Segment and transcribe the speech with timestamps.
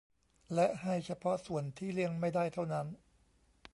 [0.53, 2.87] และให้เฉพาะส่วนที่เลี่ยงไม่ได้เท่านั้น